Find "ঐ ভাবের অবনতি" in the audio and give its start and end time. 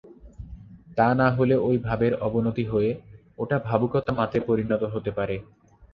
1.59-2.63